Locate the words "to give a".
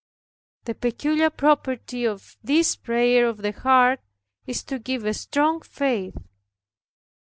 4.63-5.13